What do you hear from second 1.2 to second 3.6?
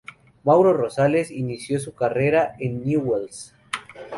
inició su carrera en Newell's.